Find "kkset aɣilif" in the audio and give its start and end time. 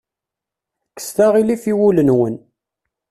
0.91-1.63